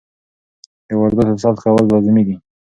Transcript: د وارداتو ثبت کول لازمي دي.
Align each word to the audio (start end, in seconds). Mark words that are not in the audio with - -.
د 0.87 0.89
وارداتو 0.99 1.41
ثبت 1.43 1.57
کول 1.65 1.83
لازمي 1.91 2.23
دي. 2.27 2.35